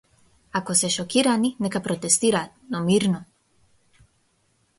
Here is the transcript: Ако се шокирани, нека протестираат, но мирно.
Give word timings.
Ако 0.59 0.75
се 0.79 0.89
шокирани, 0.95 1.51
нека 1.65 1.83
протестираат, 1.89 2.57
но 2.71 2.83
мирно. 2.89 3.25